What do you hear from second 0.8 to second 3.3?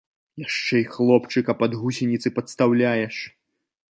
і хлопчыка пад гусеніцы падстаўляеш.